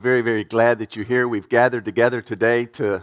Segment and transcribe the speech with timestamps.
[0.00, 1.26] Very, very glad that you're here.
[1.26, 3.02] We've gathered together today to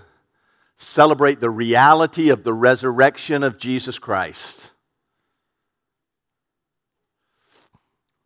[0.77, 4.71] celebrate the reality of the resurrection of Jesus Christ.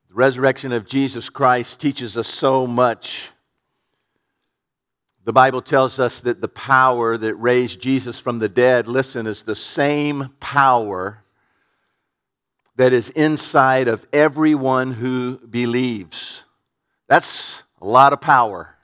[0.10, 3.32] The resurrection of Jesus Christ teaches us so much.
[5.24, 9.42] The Bible tells us that the power that raised Jesus from the dead, listen, is
[9.42, 11.24] the same power
[12.76, 16.44] that is inside of everyone who believes.
[17.08, 18.76] That's a lot of power.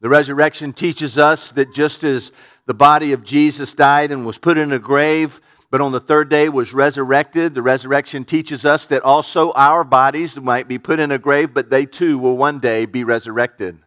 [0.00, 2.30] The resurrection teaches us that just as
[2.66, 6.28] the body of Jesus died and was put in a grave, but on the third
[6.28, 11.10] day was resurrected, the resurrection teaches us that also our bodies might be put in
[11.10, 13.78] a grave, but they too will one day be resurrected.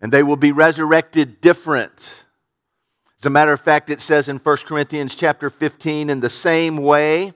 [0.00, 2.24] And they will be resurrected different.
[3.20, 6.78] As a matter of fact, it says in 1 Corinthians chapter 15, in the same
[6.78, 7.34] way,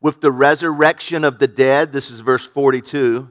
[0.00, 3.28] with the resurrection of the dead, this is verse 42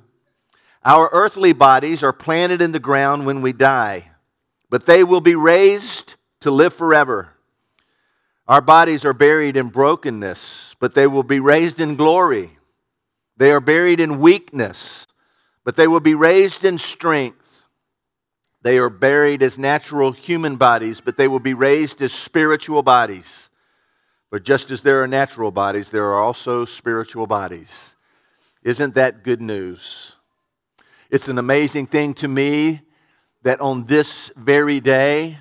[0.87, 4.09] our earthly bodies are planted in the ground when we die,
[4.69, 7.33] but they will be raised to live forever.
[8.47, 12.57] Our bodies are buried in brokenness, but they will be raised in glory.
[13.35, 15.07] They are buried in weakness,
[15.65, 17.65] but they will be raised in strength.
[18.61, 23.49] They are buried as natural human bodies, but they will be raised as spiritual bodies.
[24.31, 27.93] But just as there are natural bodies, there are also spiritual bodies.
[28.63, 30.13] Isn't that good news?
[31.09, 32.81] It's an amazing thing to me
[33.43, 35.37] that on this very day,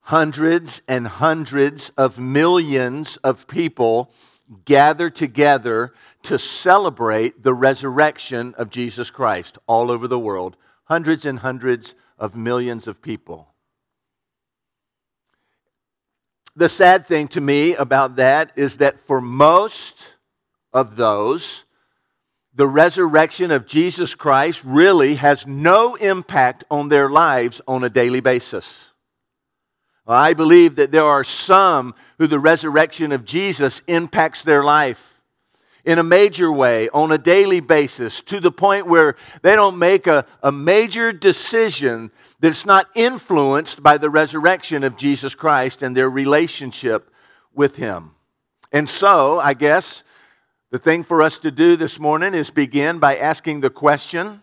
[0.00, 4.12] hundreds and hundreds of millions of people
[4.66, 10.56] gather together to celebrate the resurrection of Jesus Christ all over the world.
[10.84, 13.54] Hundreds and hundreds of millions of people.
[16.54, 20.04] The sad thing to me about that is that for most
[20.74, 21.64] of those,
[22.54, 28.20] the resurrection of Jesus Christ really has no impact on their lives on a daily
[28.20, 28.92] basis.
[30.06, 35.20] I believe that there are some who the resurrection of Jesus impacts their life
[35.84, 40.06] in a major way on a daily basis to the point where they don't make
[40.06, 46.10] a, a major decision that's not influenced by the resurrection of Jesus Christ and their
[46.10, 47.10] relationship
[47.54, 48.12] with Him.
[48.72, 50.04] And so, I guess,
[50.70, 54.42] the thing for us to do this morning is begin by asking the question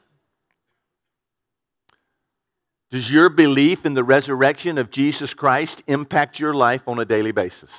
[2.92, 7.31] Does your belief in the resurrection of Jesus Christ impact your life on a daily
[7.31, 7.72] basis?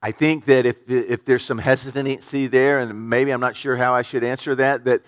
[0.00, 3.94] I think that if, if there's some hesitancy there, and maybe I'm not sure how
[3.94, 5.02] I should answer that, that,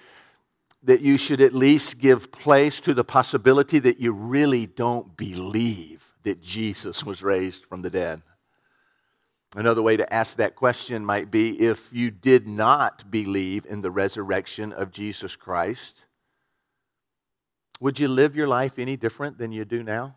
[0.83, 6.00] that you should at least give place to the possibility that you really don't believe
[6.23, 8.23] that Jesus was raised from the dead.
[9.57, 13.91] Another way to ask that question might be if you did not believe in the
[13.91, 16.05] resurrection of Jesus Christ,
[17.81, 20.15] would you live your life any different than you do now?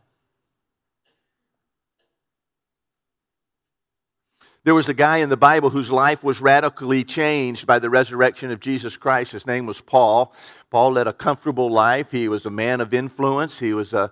[4.66, 8.50] There was a guy in the Bible whose life was radically changed by the resurrection
[8.50, 9.34] of Jesus Christ.
[9.34, 10.34] His name was Paul.
[10.70, 12.12] Paul led a comfortable life.
[12.12, 13.60] He was a man of influence.
[13.60, 14.10] He was a,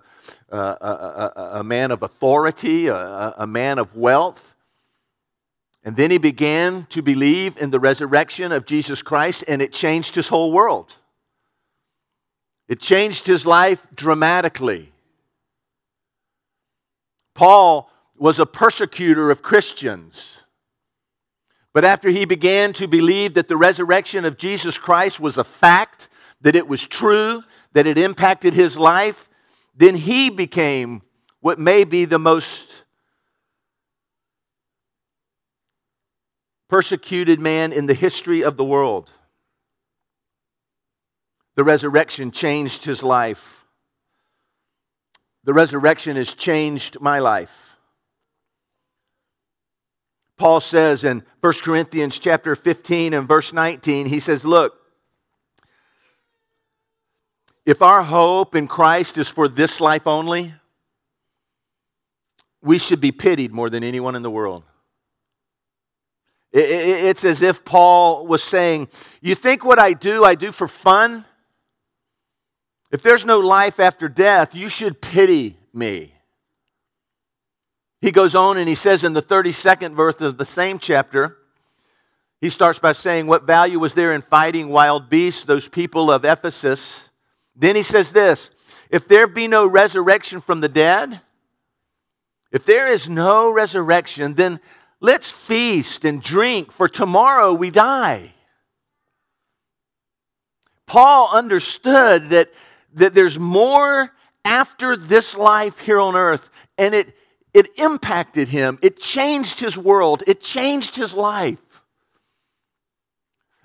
[0.50, 4.54] a, a, a man of authority, a man of wealth.
[5.84, 10.14] And then he began to believe in the resurrection of Jesus Christ, and it changed
[10.14, 10.96] his whole world.
[12.68, 14.92] It changed his life dramatically.
[17.34, 20.41] Paul was a persecutor of Christians.
[21.72, 26.08] But after he began to believe that the resurrection of Jesus Christ was a fact,
[26.42, 29.28] that it was true, that it impacted his life,
[29.74, 31.02] then he became
[31.40, 32.84] what may be the most
[36.68, 39.10] persecuted man in the history of the world.
[41.54, 43.66] The resurrection changed his life.
[45.44, 47.61] The resurrection has changed my life.
[50.42, 54.76] Paul says in 1 Corinthians chapter 15 and verse 19, he says, Look,
[57.64, 60.52] if our hope in Christ is for this life only,
[62.60, 64.64] we should be pitied more than anyone in the world.
[66.52, 68.88] It's as if Paul was saying,
[69.20, 71.24] You think what I do, I do for fun?
[72.90, 76.14] If there's no life after death, you should pity me.
[78.02, 81.38] He goes on and he says in the 32nd verse of the same chapter,
[82.40, 86.24] he starts by saying, What value was there in fighting wild beasts, those people of
[86.24, 87.10] Ephesus?
[87.54, 88.50] Then he says this
[88.90, 91.20] If there be no resurrection from the dead,
[92.50, 94.58] if there is no resurrection, then
[95.00, 98.34] let's feast and drink, for tomorrow we die.
[100.86, 102.52] Paul understood that,
[102.94, 104.10] that there's more
[104.44, 107.16] after this life here on earth, and it,
[107.54, 108.78] it impacted him.
[108.82, 111.60] It changed his world, it changed his life.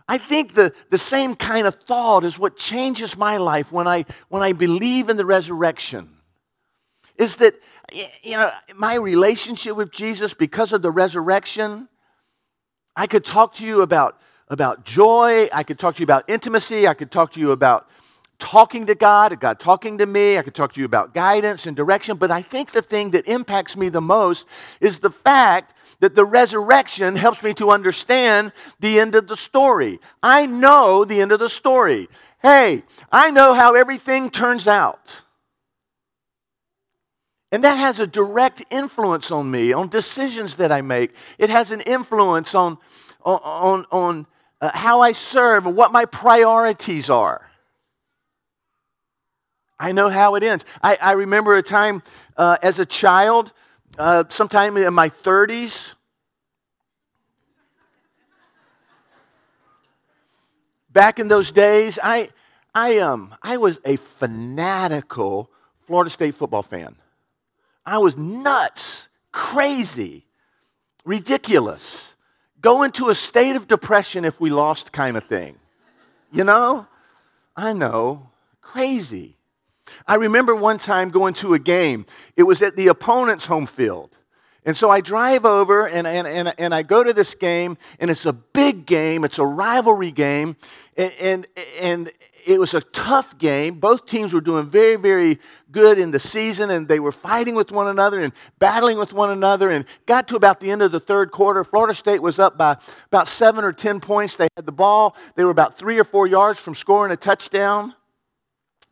[0.09, 4.05] I think the, the same kind of thought is what changes my life when I,
[4.29, 6.09] when I believe in the resurrection.
[7.17, 7.55] Is that,
[8.23, 11.89] you know, my relationship with Jesus because of the resurrection,
[12.95, 16.87] I could talk to you about, about joy, I could talk to you about intimacy,
[16.87, 17.89] I could talk to you about
[18.39, 20.37] talking to God, God talking to me.
[20.37, 23.27] I could talk to you about guidance and direction, but I think the thing that
[23.27, 24.45] impacts me the most
[24.79, 29.99] is the fact that the resurrection helps me to understand the end of the story.
[30.21, 32.07] I know the end of the story.
[32.41, 35.23] Hey, I know how everything turns out.
[37.51, 41.15] And that has a direct influence on me, on decisions that I make.
[41.39, 42.77] It has an influence on,
[43.23, 44.27] on, on,
[44.59, 47.46] uh, how I serve and what my priorities are.
[49.79, 50.65] I know how it ends.
[50.81, 52.01] I, I remember a time
[52.35, 53.53] uh, as a child,
[53.97, 55.93] uh, sometime in my 30s.
[60.91, 62.29] Back in those days, I,
[62.73, 65.51] I, um, I was a fanatical
[65.85, 66.95] Florida State football fan.
[67.85, 70.25] I was nuts, crazy,
[71.05, 72.15] ridiculous,
[72.59, 75.57] go into a state of depression if we lost, kind of thing.
[76.31, 76.87] You know?
[77.55, 78.29] I know,
[78.61, 79.36] crazy.
[80.05, 82.05] I remember one time going to a game.
[82.35, 84.17] It was at the opponent's home field.
[84.67, 88.11] And so I drive over and, and, and, and I go to this game, and
[88.11, 90.57] it's a big game, it's a rivalry game,
[90.97, 91.47] and, and,
[91.81, 92.11] and
[92.45, 93.75] it was a tough game.
[93.75, 95.39] Both teams were doing very, very
[95.71, 99.29] good in the season, and they were fighting with one another and battling with one
[99.29, 99.69] another.
[99.69, 101.63] And got to about the end of the third quarter.
[101.63, 102.75] Florida State was up by
[103.05, 104.35] about seven or 10 points.
[104.35, 107.93] They had the ball, they were about three or four yards from scoring a touchdown.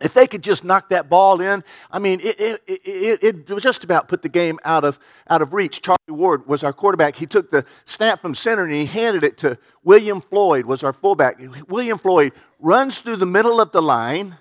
[0.02, 3.64] If they could just knock that ball in, I mean, it, it, it, it, was
[3.64, 5.00] just about put the game out of,
[5.30, 5.82] out of reach.
[5.82, 7.16] Charlie Ward was our quarterback.
[7.16, 10.92] He took the snap from center and he handed it to William Floyd, was our
[10.92, 11.42] fullback.
[11.70, 14.38] William Floyd runs through the middle of the line,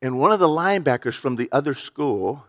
[0.00, 2.46] and one of the linebackers from the other school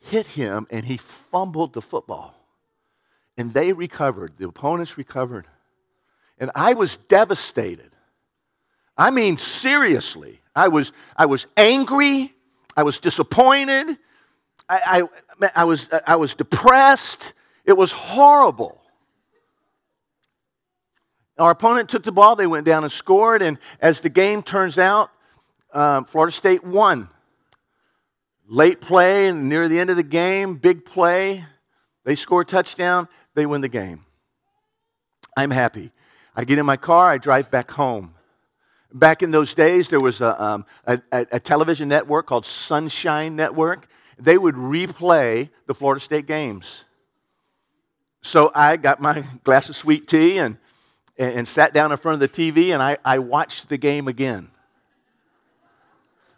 [0.00, 2.34] hit him, and he fumbled the football.
[3.38, 4.34] And they recovered.
[4.36, 5.46] The opponents recovered.
[6.38, 7.90] And I was devastated.
[8.98, 10.41] I mean, seriously.
[10.54, 12.34] I was, I was angry.
[12.76, 13.98] I was disappointed.
[14.68, 15.06] I,
[15.40, 17.34] I, I, was, I was depressed.
[17.64, 18.80] It was horrible.
[21.38, 22.36] Our opponent took the ball.
[22.36, 23.42] They went down and scored.
[23.42, 25.10] And as the game turns out,
[25.72, 27.08] um, Florida State won.
[28.46, 31.44] Late play and near the end of the game, big play.
[32.04, 33.08] They score a touchdown.
[33.34, 34.04] They win the game.
[35.36, 35.90] I'm happy.
[36.36, 37.08] I get in my car.
[37.08, 38.14] I drive back home.
[38.92, 43.88] Back in those days, there was a, um, a, a, television network called Sunshine Network.
[44.18, 46.84] They would replay the Florida State games.
[48.20, 50.58] So I got my glass of sweet tea and,
[51.18, 54.08] and, and sat down in front of the TV and I, I watched the game
[54.08, 54.50] again.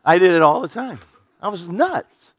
[0.05, 1.01] I did it all the time.
[1.41, 2.33] I was nuts.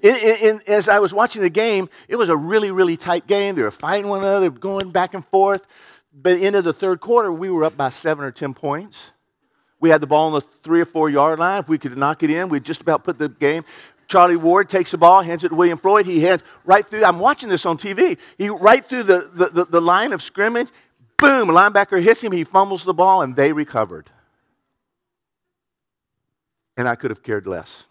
[0.00, 3.54] In, in, as I was watching the game, it was a really, really tight game.
[3.54, 5.66] They were fighting one another, going back and forth.
[6.24, 9.12] End of the third quarter, we were up by seven or 10 points.
[9.80, 11.60] We had the ball on the three or four yard line.
[11.60, 13.64] If we could knock it in, we'd just about put the game.
[14.08, 16.06] Charlie Ward takes the ball, hands it to William Floyd.
[16.06, 17.04] He hands right through.
[17.04, 18.18] I'm watching this on TV.
[18.38, 20.68] He right through the, the, the, the line of scrimmage.
[21.18, 22.32] Boom, linebacker hits him.
[22.32, 24.08] He fumbles the ball, and they recovered.
[26.76, 27.84] And I could have cared less.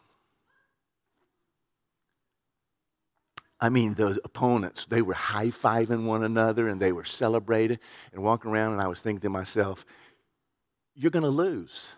[3.59, 7.79] I mean, the opponents, they were high fiving one another and they were celebrating
[8.13, 8.73] and walking around.
[8.73, 9.85] And I was thinking to myself,
[10.95, 11.95] you're going to lose.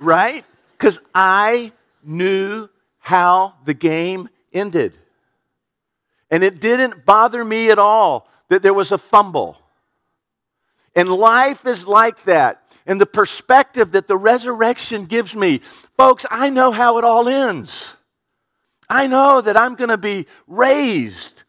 [0.00, 0.44] right?
[0.72, 2.68] Because I knew
[2.98, 4.96] how the game ended.
[6.30, 9.58] And it didn't bother me at all that there was a fumble.
[10.94, 12.62] And life is like that.
[12.86, 15.60] And the perspective that the resurrection gives me,
[15.96, 17.96] folks, I know how it all ends.
[18.88, 21.44] I know that I'm going to be raised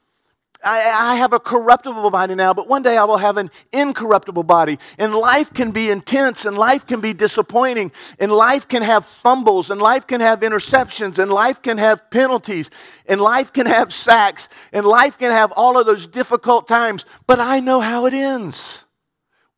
[0.63, 4.43] I, I, have a corruptible body now, but one day I will have an incorruptible
[4.43, 4.79] body.
[4.97, 9.69] And life can be intense, and life can be disappointing, and life can have fumbles,
[9.69, 12.69] and life can have interceptions, and life can have penalties,
[13.05, 17.05] and life can have sacks, and life can have all of those difficult times.
[17.27, 18.83] But I know how it ends.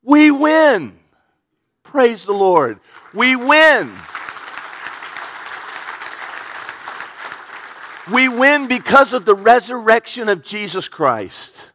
[0.01, 0.97] We win.
[1.83, 2.79] Praise the Lord.
[3.13, 3.91] We win.
[8.11, 11.71] We win because of the resurrection of Jesus Christ.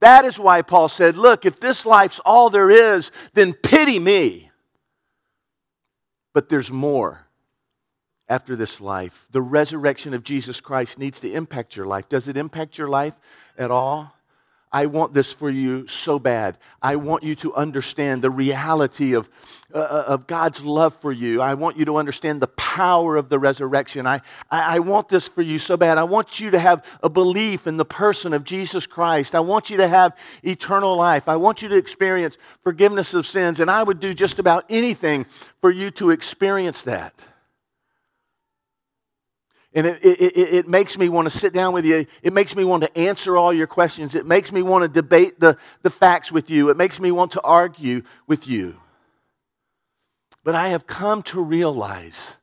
[0.00, 4.50] That is why Paul said, Look, if this life's all there is, then pity me.
[6.34, 7.26] But there's more
[8.28, 9.28] after this life.
[9.30, 12.08] The resurrection of Jesus Christ needs to impact your life.
[12.08, 13.18] Does it impact your life
[13.56, 14.14] at all?
[14.72, 16.56] I want this for you so bad.
[16.80, 19.28] I want you to understand the reality of,
[19.74, 21.42] uh, uh, of God's love for you.
[21.42, 24.06] I want you to understand the power of the resurrection.
[24.06, 25.98] I, I, I want this for you so bad.
[25.98, 29.34] I want you to have a belief in the person of Jesus Christ.
[29.34, 31.28] I want you to have eternal life.
[31.28, 33.60] I want you to experience forgiveness of sins.
[33.60, 35.26] And I would do just about anything
[35.60, 37.14] for you to experience that.
[39.74, 42.04] And it, it, it, makes me want to sit down with you.
[42.22, 44.14] It makes me want to answer all your questions.
[44.14, 46.68] It makes me want to debate the, the facts with you.
[46.68, 48.76] It makes me want to argue with you.
[50.44, 52.36] But I have come to realize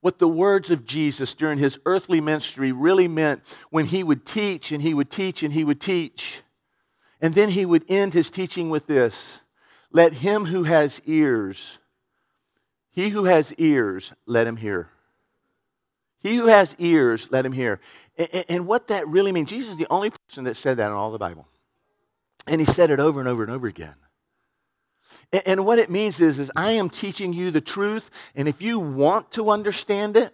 [0.00, 4.72] what the words of Jesus during his earthly ministry really meant when he would teach
[4.72, 6.42] and he would teach and he would teach.
[7.20, 9.40] And then he would end his teaching with this
[9.92, 11.78] Let him who has ears,
[12.90, 14.88] he who has ears, let him hear.
[16.22, 17.80] He who has ears, let him hear.
[18.48, 21.10] And, what that really means, Jesus is the only person that said that in all
[21.10, 21.48] the Bible.
[22.46, 23.94] And he said it over and over and over again.
[25.46, 28.78] And what it means is, is I am teaching you the truth, and if you
[28.78, 30.32] want to understand it,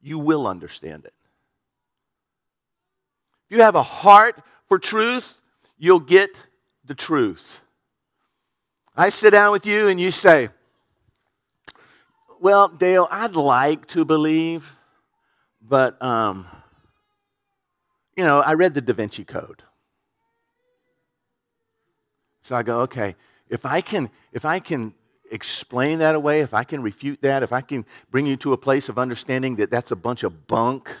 [0.00, 1.12] you will understand it.
[3.48, 5.40] If you have a heart for truth,
[5.76, 6.30] you'll get
[6.84, 7.60] the truth.
[8.96, 10.50] I sit down with you and you say,
[12.40, 14.76] Well, Dale, I'd like to believe.
[15.60, 16.46] But, um,
[18.16, 19.62] you know, I read the Da Vinci Code.
[22.42, 23.16] So I go, okay,
[23.48, 24.94] if I can, if I can
[25.30, 28.56] explain that away, if I can refute that, if I can bring you to a
[28.56, 30.96] place of understanding that that's a bunch of bunk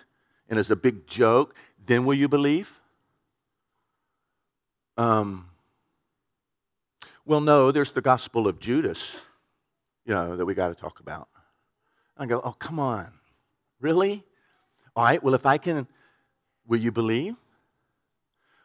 [0.48, 1.54] and it's a big joke,
[1.86, 2.80] then will you believe?
[4.96, 5.46] Um,
[7.24, 9.16] well, no, there's the Gospel of Judas,
[10.04, 11.28] you know, that we got to talk about.
[12.16, 13.12] I go, oh, come on.
[13.80, 14.24] Really?
[14.96, 15.86] All right, well, if I can,
[16.66, 17.36] will you believe?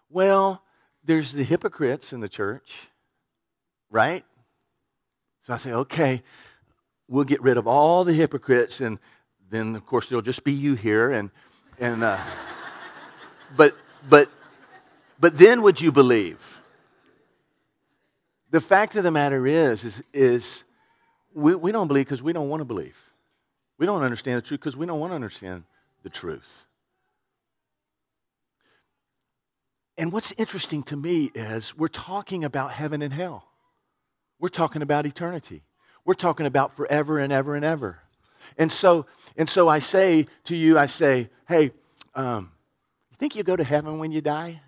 [0.09, 0.63] Well,
[1.03, 2.87] there's the hypocrites in the church,
[3.91, 4.25] right?
[5.43, 6.23] So I say, okay,
[7.07, 8.97] we'll get rid of all the hypocrites, and
[9.49, 11.11] then, of course, there'll just be you here.
[11.11, 11.29] And,
[11.79, 12.17] and uh,
[13.57, 13.75] but,
[14.09, 14.31] but,
[15.19, 16.61] but then would you believe?
[18.49, 20.63] The fact of the matter is, is, is
[21.33, 22.97] we, we don't believe because we don't want to believe.
[23.77, 25.65] We don't understand the truth because we don't want to understand
[26.05, 26.65] the truth.
[29.97, 33.49] And what's interesting to me is we're talking about heaven and hell.
[34.39, 35.63] We're talking about eternity.
[36.05, 38.03] We're talking about forever and ever and ever.
[38.55, 41.71] And so, and so I say to you, I say, hey,
[42.13, 42.51] um,
[43.09, 44.61] you think you go to heaven when you die?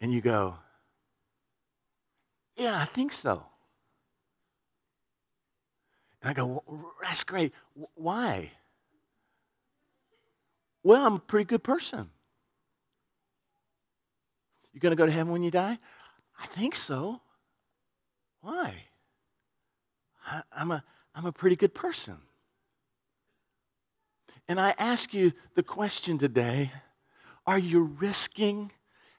[0.00, 0.56] And you go,
[2.56, 3.42] yeah, I think so.
[6.22, 7.52] And I go, well, that's great.
[7.94, 8.52] Why?
[10.82, 12.10] Well, I'm a pretty good person.
[14.72, 15.78] You're going to go to heaven when you die?
[16.40, 17.20] I think so.
[18.40, 18.84] Why?
[20.26, 22.18] I, am a, I'm a pretty good person.
[24.46, 26.72] And I ask you the question today
[27.46, 28.70] are you risking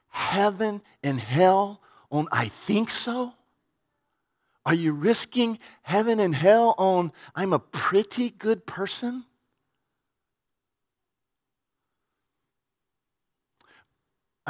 [0.08, 3.34] heaven and hell on I think so?
[4.64, 9.24] Are you risking heaven and hell on I'm a pretty good person?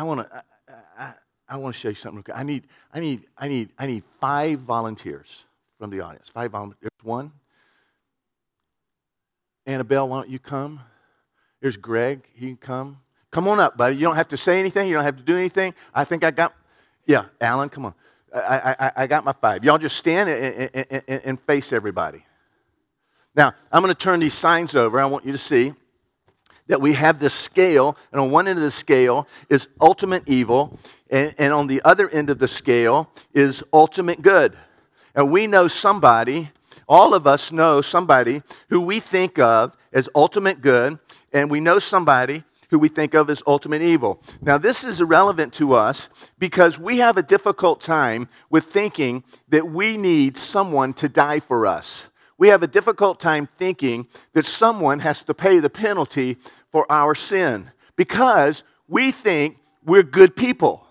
[0.00, 0.44] I want to.
[0.66, 1.14] I, I,
[1.46, 2.24] I want to show you something.
[2.34, 5.44] I need, I need, I need, I need five volunteers
[5.78, 6.26] from the audience.
[6.32, 6.90] Five volunteers.
[7.02, 7.32] One.
[9.66, 10.80] Annabelle, why don't you come?
[11.60, 12.22] There's Greg.
[12.32, 13.00] He can come.
[13.30, 13.96] Come on up, buddy.
[13.96, 14.88] You don't have to say anything.
[14.88, 15.74] You don't have to do anything.
[15.94, 16.54] I think I got.
[17.04, 17.94] Yeah, Alan, come on.
[18.34, 19.64] I, I, I got my five.
[19.64, 22.24] Y'all just stand and, and, and, and face everybody.
[23.34, 24.98] Now, I'm going to turn these signs over.
[24.98, 25.74] I want you to see
[26.70, 30.78] that we have this scale, and on one end of the scale is ultimate evil,
[31.10, 34.56] and, and on the other end of the scale is ultimate good.
[35.16, 36.48] And we know somebody,
[36.88, 41.00] all of us know somebody who we think of as ultimate good,
[41.32, 44.22] and we know somebody who we think of as ultimate evil.
[44.40, 46.08] Now, this is irrelevant to us
[46.38, 51.66] because we have a difficult time with thinking that we need someone to die for
[51.66, 52.06] us.
[52.40, 56.38] We have a difficult time thinking that someone has to pay the penalty
[56.70, 60.86] for our sin because we think we're good people.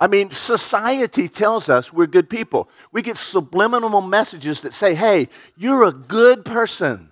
[0.00, 2.68] I mean, society tells us we're good people.
[2.92, 7.10] We get subliminal messages that say, hey, you're a good person.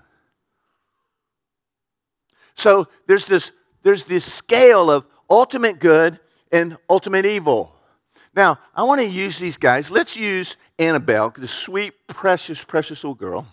[2.54, 6.20] So there's this, there's this scale of ultimate good
[6.52, 7.72] and ultimate evil.
[8.34, 9.90] Now, I want to use these guys.
[9.90, 13.46] Let's use Annabelle, the sweet, precious, precious little girl.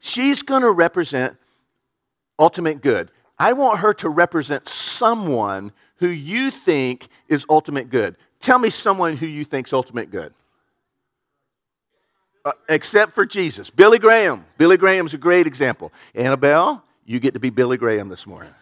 [0.00, 1.36] She's going to represent
[2.38, 3.10] ultimate good.
[3.38, 8.16] I want her to represent someone who you think is ultimate good.
[8.40, 10.32] Tell me someone who you think's ultimate good.
[12.44, 13.68] Uh, except for Jesus.
[13.68, 14.44] Billy Graham.
[14.56, 15.92] Billy Graham's a great example.
[16.14, 18.54] Annabelle, you get to be Billy Graham this morning.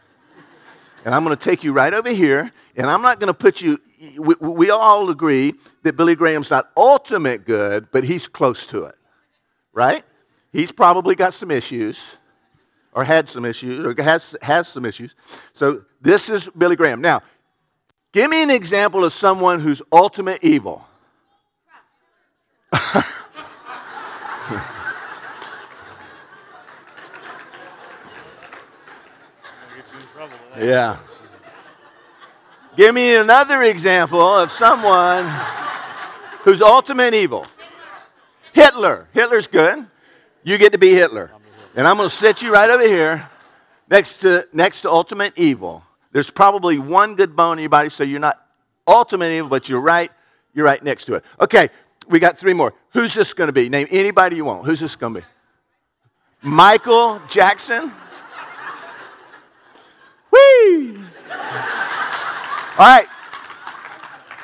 [1.04, 3.60] And I'm going to take you right over here, and I'm not going to put
[3.60, 3.80] you,
[4.18, 5.54] we, we, all agree
[5.84, 8.96] that Billy Graham's not ultimate good, but he's close to it,
[9.72, 10.04] right?
[10.50, 12.00] He's probably got some issues,
[12.96, 15.14] or had some issues, or has, has some issues.
[15.52, 17.02] So this is Billy Graham.
[17.02, 17.20] Now,
[18.10, 20.84] give me an example of someone who's ultimate evil.
[30.58, 30.96] Yeah.
[32.78, 35.30] Give me another example of someone
[36.40, 37.46] who's ultimate evil.
[38.54, 39.06] Hitler.
[39.12, 39.86] Hitler's good.
[40.44, 41.30] You get to be Hitler.
[41.76, 43.28] And I'm going to sit you right over here
[43.90, 45.84] next to, next to ultimate evil.
[46.10, 48.42] There's probably one good bone in your body, so you're not
[48.88, 50.10] ultimate evil, but you're right.
[50.54, 51.24] You're right next to it.
[51.38, 51.68] Okay,
[52.08, 52.72] we got three more.
[52.94, 53.68] Who's this going to be?
[53.68, 54.64] Name anybody you want.
[54.64, 55.26] Who's this going to be?
[56.40, 57.92] Michael Jackson.
[60.32, 60.96] Whee!
[62.78, 63.06] All right.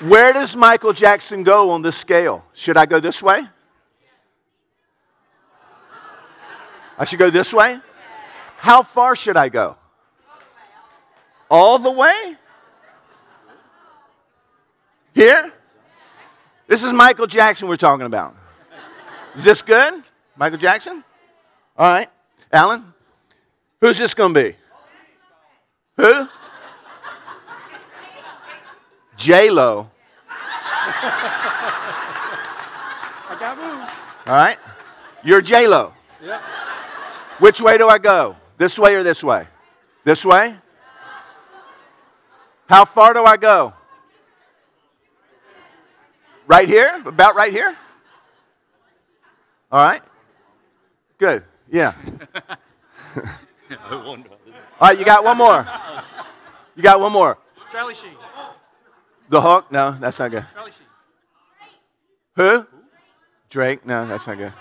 [0.00, 2.44] Where does Michael Jackson go on this scale?
[2.52, 3.48] Should I go this way?
[7.02, 7.80] I should go this way?
[8.58, 9.76] How far should I go?
[11.50, 12.36] All the way?
[15.12, 15.52] Here?
[16.68, 18.36] This is Michael Jackson we're talking about.
[19.34, 20.04] Is this good?
[20.36, 21.02] Michael Jackson?
[21.76, 22.08] All right.
[22.52, 22.94] Alan?
[23.80, 24.56] Who's this going to be?
[25.96, 26.28] Who?
[29.16, 29.90] J Lo.
[33.28, 33.90] I got moved.
[34.24, 34.58] All right.
[35.24, 35.94] You're J Lo.
[36.22, 36.40] Yep.
[37.42, 38.36] Which way do I go?
[38.56, 39.48] This way or this way?
[40.04, 40.54] This way?
[42.68, 43.74] How far do I go?
[46.46, 47.02] Right here?
[47.04, 47.76] About right here?
[49.72, 50.02] All right.
[51.18, 51.42] Good.
[51.68, 51.94] Yeah.
[53.90, 54.16] All
[54.80, 55.66] right, you got one more.
[56.74, 57.36] You got one more.
[57.70, 58.14] Charlie Sheen.
[59.28, 59.70] The Hook?
[59.70, 60.46] No, that's not good.
[60.54, 60.86] Charlie Sheen.
[62.36, 62.66] Who?
[63.50, 63.84] Drake?
[63.84, 64.52] No, that's not good.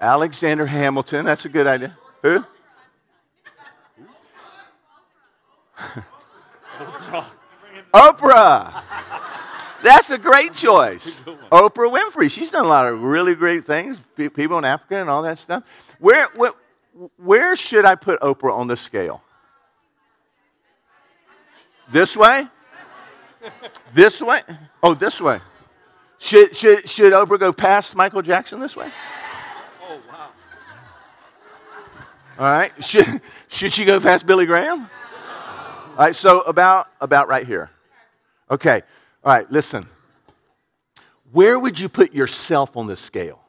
[0.00, 1.24] Alexander Hamilton?
[1.24, 1.96] That's a good idea.
[2.22, 2.44] Who?
[7.94, 8.82] Oprah.
[9.82, 11.22] That's a great choice.
[11.52, 12.30] Oprah Winfrey.
[12.30, 13.98] She's done a lot of really great things.
[14.16, 15.64] People in Africa and all that stuff.
[15.98, 16.52] Where, where,
[17.16, 19.22] where should I put Oprah on the scale?
[21.90, 22.48] This way?
[23.94, 24.42] This way?
[24.82, 25.40] Oh, this way.
[26.18, 28.90] Should, should, should Oprah go past Michael Jackson this way?
[29.82, 30.30] Oh, wow.
[32.38, 32.72] All right.
[32.84, 34.88] Should, should she go past Billy Graham?
[35.90, 37.70] All right, so about, about right here.
[38.48, 38.82] Okay.
[39.24, 39.88] All right, listen.
[41.32, 43.40] Where would you put yourself on this scale?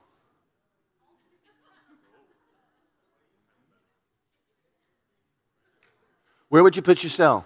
[6.49, 7.45] Where would you put yourself?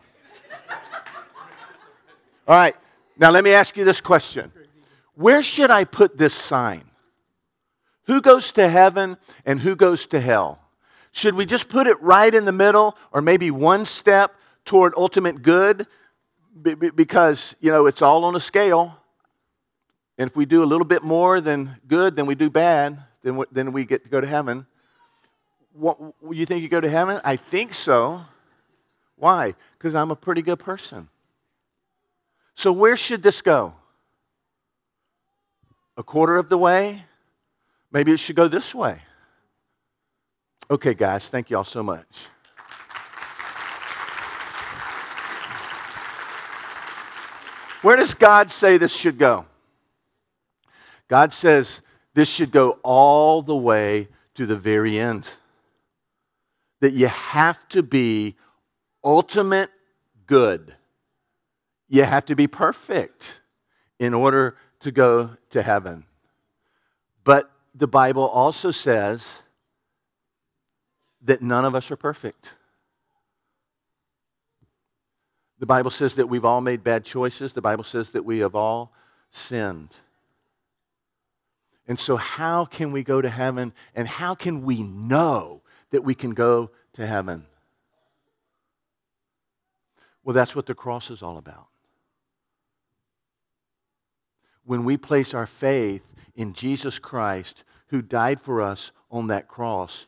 [2.47, 2.75] All right,
[3.17, 4.51] now let me ask you this question
[5.15, 6.83] Where should I put this sign?
[8.05, 10.62] Who goes to heaven and who goes to hell?
[11.13, 15.43] Should we just put it right in the middle or maybe one step toward ultimate
[15.43, 15.85] good?
[16.61, 18.97] Because, you know, it's all on a scale.
[20.17, 23.41] And if we do a little bit more than good than we do bad, then
[23.51, 24.65] then we get to go to heaven.
[25.73, 25.99] What,
[26.31, 27.21] you think you go to heaven?
[27.23, 28.25] I think so.
[29.15, 29.53] Why?
[29.77, 31.09] Because I'm a pretty good person.
[32.55, 33.75] So, where should this go?
[35.95, 37.05] A quarter of the way?
[37.91, 39.01] Maybe it should go this way.
[40.71, 42.27] Okay, guys, thank you all so much.
[47.81, 49.45] Where does God say this should go?
[51.09, 51.81] God says
[52.13, 55.29] this should go all the way to the very end.
[56.79, 58.37] That you have to be
[59.03, 59.69] ultimate
[60.27, 60.75] good.
[61.89, 63.41] You have to be perfect
[63.99, 66.05] in order to go to heaven.
[67.25, 69.42] But the Bible also says
[71.23, 72.53] that none of us are perfect.
[75.59, 77.53] The Bible says that we've all made bad choices.
[77.53, 78.93] The Bible says that we have all
[79.31, 79.95] sinned.
[81.87, 86.15] And so, how can we go to heaven and how can we know that we
[86.15, 87.45] can go to heaven?
[90.23, 91.67] Well, that's what the cross is all about.
[94.65, 100.05] when we place our faith in Jesus Christ, who died for us on that cross,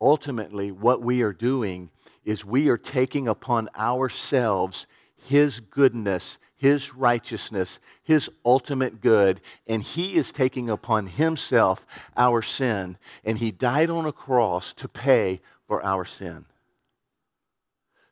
[0.00, 1.90] ultimately what we are doing
[2.24, 4.86] is we are taking upon ourselves
[5.26, 11.86] His goodness, His righteousness, His ultimate good, and He is taking upon Himself
[12.16, 12.98] our sin.
[13.24, 16.46] And He died on a cross to pay for our sin.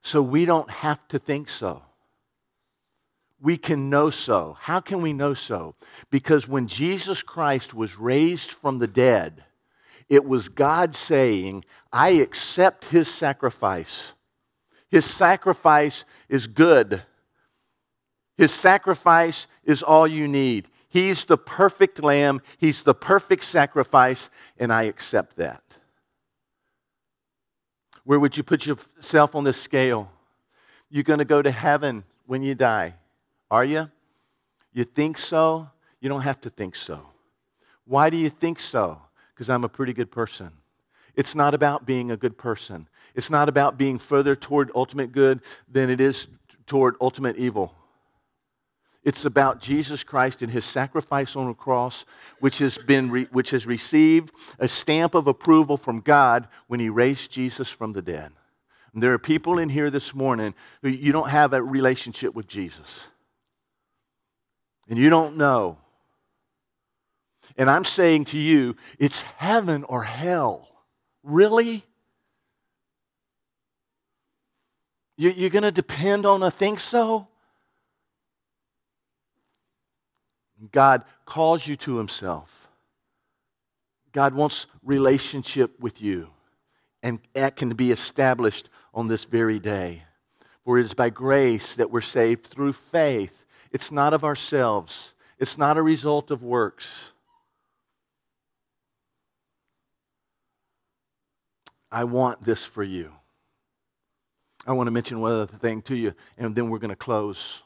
[0.02, 1.82] So we don't have to think so
[3.40, 4.56] we can know so.
[4.60, 5.74] How can we know so?
[6.10, 9.44] Because when Jesus Christ was raised from the dead,
[10.08, 14.14] it was God saying, I accept his sacrifice.
[14.88, 17.02] His sacrifice is good.
[18.36, 20.70] His sacrifice is all you need.
[20.88, 25.62] He's the perfect lamb, he's the perfect sacrifice, and I accept that.
[28.04, 30.10] Where would you put yourself on this scale?
[30.88, 32.94] You're going to go to heaven when you die.
[33.50, 33.90] Are you?
[34.72, 35.68] You think so?
[36.00, 37.02] You don't have to think so.
[37.84, 39.02] Why do you think so?
[39.38, 40.50] Because I'm a pretty good person.
[41.14, 42.88] It's not about being a good person.
[43.14, 46.26] It's not about being further toward ultimate good than it is
[46.66, 47.72] toward ultimate evil.
[49.04, 52.04] It's about Jesus Christ and his sacrifice on the cross,
[52.40, 56.88] which has, been re- which has received a stamp of approval from God when he
[56.88, 58.32] raised Jesus from the dead.
[58.92, 62.48] And there are people in here this morning who you don't have a relationship with
[62.48, 63.06] Jesus
[64.88, 65.78] and you don't know.
[67.56, 70.68] And I'm saying to you, it's heaven or hell.
[71.22, 71.84] Really?
[75.16, 77.26] You're going to depend on a think so?
[80.70, 82.68] God calls you to Himself.
[84.12, 86.28] God wants relationship with you,
[87.02, 90.04] and that can be established on this very day.
[90.64, 95.58] For it is by grace that we're saved through faith it's not of ourselves, it's
[95.58, 97.12] not a result of works.
[101.90, 103.12] I want this for you.
[104.66, 107.62] I want to mention one other thing to you, and then we're going to close.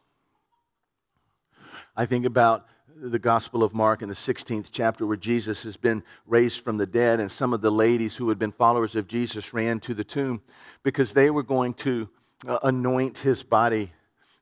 [1.97, 6.05] I think about the Gospel of Mark in the 16th chapter where Jesus has been
[6.27, 9.53] raised from the dead, and some of the ladies who had been followers of Jesus
[9.53, 10.43] ran to the tomb
[10.83, 12.09] because they were going to
[12.47, 13.93] uh, anoint his body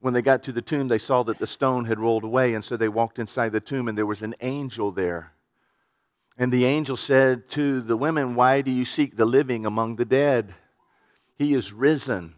[0.00, 2.64] when they got to the tomb, they saw that the stone had rolled away, and
[2.64, 5.32] so they walked inside the tomb, and there was an angel there.
[6.40, 10.06] And the angel said to the women, Why do you seek the living among the
[10.06, 10.54] dead?
[11.36, 12.34] He is risen,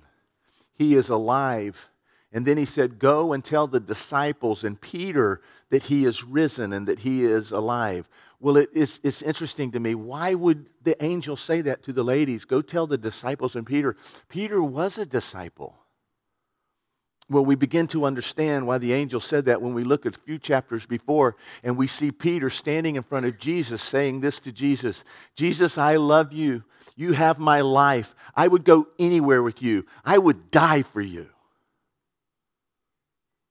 [0.75, 1.89] he is alive.
[2.33, 6.73] And then he said, Go and tell the disciples and Peter that he is risen
[6.73, 8.09] and that he is alive.
[8.41, 9.95] Well, it, it's, it's interesting to me.
[9.95, 12.45] Why would the angel say that to the ladies?
[12.45, 13.95] Go tell the disciples and Peter.
[14.29, 15.77] Peter was a disciple.
[17.31, 20.21] Well, we begin to understand why the angel said that when we look at a
[20.21, 24.53] few chapters before and we see Peter standing in front of Jesus saying this to
[24.53, 25.05] Jesus
[25.35, 26.65] Jesus, I love you.
[26.95, 28.15] You have my life.
[28.35, 31.29] I would go anywhere with you, I would die for you.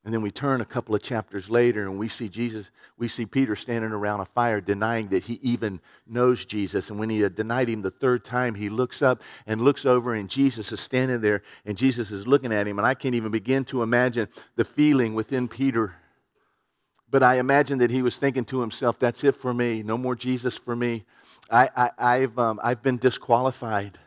[0.04, 3.28] And then we turn a couple of chapters later and we see Jesus, we see
[3.28, 6.90] Peter standing around a fire denying that he even knows Jesus.
[6.90, 10.16] And when he had denied him the third time, he looks up and looks over
[10.16, 12.80] and Jesus is standing there and Jesus is looking at him.
[12.80, 15.94] And I can't even begin to imagine the feeling within Peter.
[17.08, 19.84] But I imagine that he was thinking to himself, that's it for me.
[19.84, 21.04] No more Jesus for me.
[21.52, 24.00] I, have um, I've been disqualified.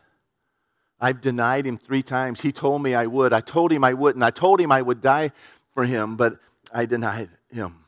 [1.01, 2.41] I've denied him three times.
[2.41, 3.35] He told me I would.
[3.35, 4.25] I told him I wouldn't.
[4.25, 5.33] I told him I would die
[5.75, 6.39] for him, but
[6.73, 7.85] I denied him.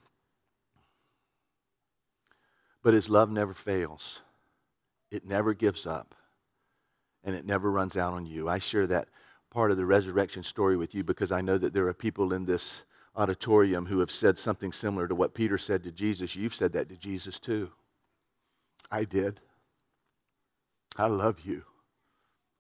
[2.82, 4.22] But his love never fails,
[5.10, 6.14] it never gives up,
[7.24, 8.48] and it never runs out on you.
[8.48, 9.08] I share that
[9.50, 12.44] part of the resurrection story with you because I know that there are people in
[12.44, 12.84] this
[13.16, 16.36] auditorium who have said something similar to what Peter said to Jesus.
[16.36, 17.70] You've said that to Jesus too.
[18.90, 19.40] I did.
[20.96, 21.64] I love you.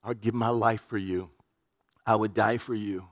[0.02, 1.30] I'd give my life for you.
[2.06, 3.06] I would die for you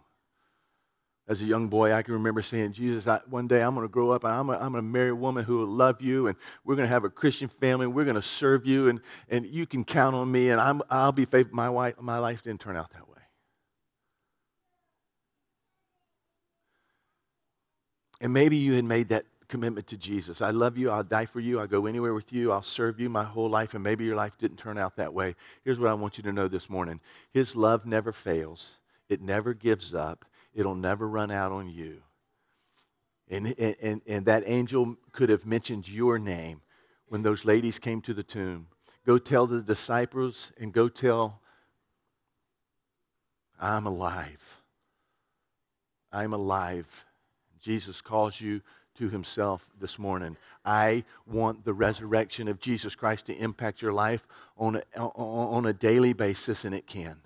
[1.27, 3.91] as a young boy, I can remember saying, Jesus, I, one day I'm going to
[3.91, 6.77] grow up and I'm going to marry a woman who will love you and we're
[6.77, 9.67] going to have a Christian family and we're going to serve you and, and you
[9.67, 11.57] can count on me and I'm, I'll be faithful.
[11.57, 13.15] My, wife, my life didn't turn out that way.
[18.21, 20.43] And maybe you had made that commitment to Jesus.
[20.43, 20.91] I love you.
[20.91, 21.59] I'll die for you.
[21.59, 22.53] I'll go anywhere with you.
[22.53, 23.73] I'll serve you my whole life.
[23.73, 25.37] And maybe your life didn't turn out that way.
[25.63, 27.01] Here's what I want you to know this morning
[27.33, 32.03] His love never fails, it never gives up it'll never run out on you.
[33.29, 36.61] And, and, and that angel could have mentioned your name
[37.09, 38.69] when those ladies came to the tomb.
[39.07, 41.41] Go tell the disciples and go tell,
[43.61, 44.61] I'm alive.
[46.13, 47.05] I'm alive.
[47.61, 48.63] Jesus calls you
[48.97, 50.37] to himself this morning.
[50.65, 55.73] I want the resurrection of Jesus Christ to impact your life on a, on a
[55.73, 57.21] daily basis, and it can.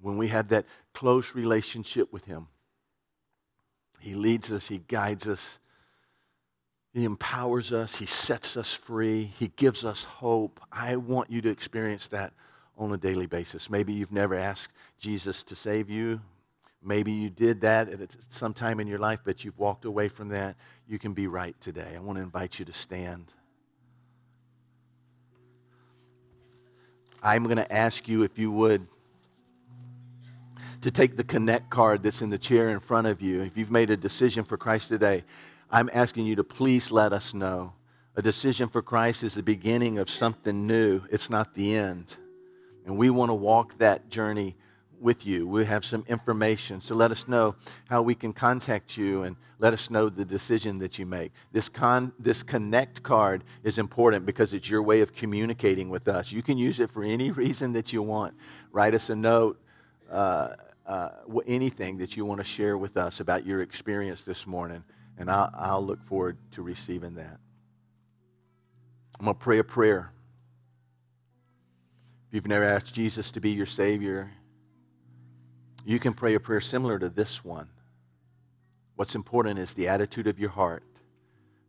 [0.00, 0.66] When we have that
[0.98, 2.48] close relationship with him,
[4.00, 5.60] he leads us, he guides us,
[6.92, 10.58] he empowers us, he sets us free, he gives us hope.
[10.72, 12.32] I want you to experience that
[12.76, 13.70] on a daily basis.
[13.70, 16.20] Maybe you've never asked Jesus to save you.
[16.82, 20.30] Maybe you did that at some time in your life, but you've walked away from
[20.30, 20.56] that.
[20.88, 21.92] You can be right today.
[21.94, 23.32] I want to invite you to stand.
[27.22, 28.84] I'm going to ask you if you would
[30.80, 33.42] to take the connect card that's in the chair in front of you.
[33.42, 35.24] If you've made a decision for Christ today,
[35.70, 37.72] I'm asking you to please let us know.
[38.16, 42.16] A decision for Christ is the beginning of something new, it's not the end.
[42.86, 44.56] And we want to walk that journey
[45.00, 45.46] with you.
[45.46, 46.80] We have some information.
[46.80, 47.54] So let us know
[47.88, 51.32] how we can contact you and let us know the decision that you make.
[51.52, 56.32] This, con, this connect card is important because it's your way of communicating with us.
[56.32, 58.34] You can use it for any reason that you want.
[58.72, 59.60] Write us a note,
[60.10, 60.54] uh,
[60.88, 61.10] uh,
[61.46, 64.82] anything that you want to share with us about your experience this morning,
[65.18, 67.38] and I'll, I'll look forward to receiving that.
[69.18, 70.10] I'm going to pray a prayer.
[72.28, 74.30] If you've never asked Jesus to be your Savior,
[75.84, 77.68] you can pray a prayer similar to this one.
[78.96, 80.84] What's important is the attitude of your heart.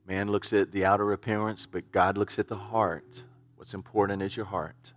[0.08, 3.24] Man looks at the outer appearance, but God looks at the heart.
[3.58, 4.94] What's important is your heart.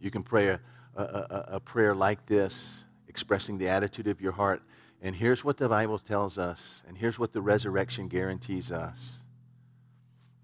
[0.00, 0.60] You can pray a,
[0.96, 4.62] a, a, a prayer like this, expressing the attitude of your heart.
[5.02, 9.18] And here's what the Bible tells us, and here's what the resurrection guarantees us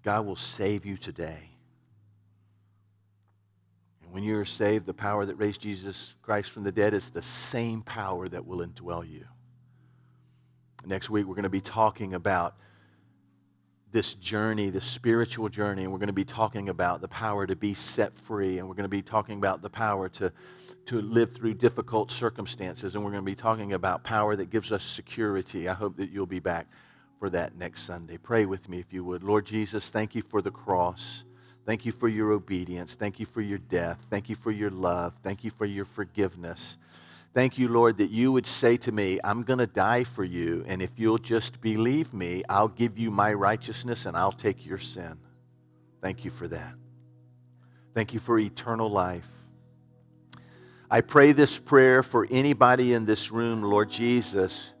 [0.03, 1.49] God will save you today
[4.03, 7.23] And when you're saved, the power that raised Jesus Christ from the dead is the
[7.23, 9.25] same power that will indwell you.
[10.85, 12.55] Next week, we're going to be talking about
[13.93, 17.55] this journey, this spiritual journey, and we're going to be talking about the power to
[17.55, 20.31] be set free, and we're going to be talking about the power to,
[20.87, 24.71] to live through difficult circumstances, and we're going to be talking about power that gives
[24.71, 25.69] us security.
[25.69, 26.65] I hope that you'll be back
[27.19, 28.17] for that next Sunday.
[28.17, 29.23] Pray with me if you would.
[29.23, 31.23] Lord Jesus, thank you for the cross.
[31.63, 32.95] Thank you for your obedience.
[32.95, 34.03] Thank you for your death.
[34.09, 35.13] Thank you for your love.
[35.21, 36.77] Thank you for your forgiveness.
[37.33, 40.63] Thank you, Lord, that you would say to me, I'm going to die for you,
[40.67, 44.77] and if you'll just believe me, I'll give you my righteousness and I'll take your
[44.77, 45.17] sin.
[45.99, 46.75] Thank you for that.
[47.95, 49.27] Thank you for eternal life.
[50.91, 54.73] I pray this prayer for anybody in this room, Lord Jesus,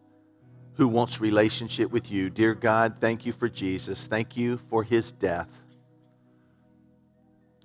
[0.75, 2.29] who wants relationship with you.
[2.29, 4.05] Dear God, thank you for Jesus.
[4.05, 5.49] Thank you for his death.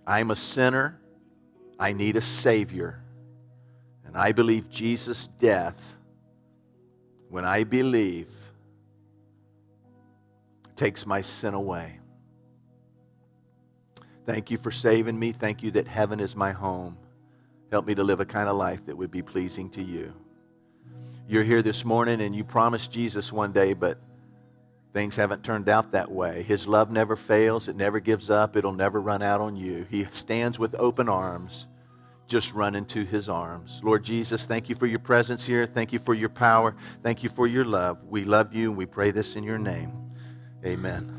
[0.06, 0.98] I'm a sinner.
[1.78, 3.02] I need a Savior.
[4.08, 5.96] And I believe Jesus' death,
[7.28, 8.28] when I believe,
[10.74, 12.00] takes my sin away.
[14.26, 15.30] Thank you for saving me.
[15.30, 16.98] Thank you that heaven is my home.
[17.70, 20.12] Help me to live a kind of life that would be pleasing to you.
[21.28, 23.98] You're here this morning and you promised Jesus one day, but
[24.92, 26.42] Things haven't turned out that way.
[26.42, 29.86] His love never fails, it never gives up, it'll never run out on you.
[29.90, 31.66] He stands with open arms.
[32.28, 33.80] Just run into his arms.
[33.82, 35.66] Lord Jesus, thank you for your presence here.
[35.66, 36.76] Thank you for your power.
[37.02, 38.04] Thank you for your love.
[38.04, 39.92] We love you and we pray this in your name.
[40.64, 41.17] Amen.